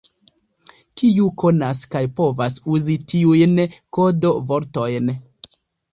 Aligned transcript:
Kiu 1.01 1.27
konas 1.43 1.83
kaj 1.95 2.01
povas 2.21 2.57
uzi 2.77 2.97
tiujn 3.15 3.57
kodo-vortojn? 3.99 5.17